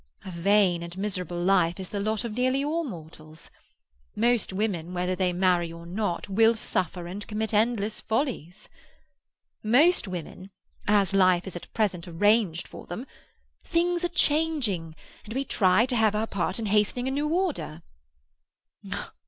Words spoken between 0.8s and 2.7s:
and miserable life is the lot of nearly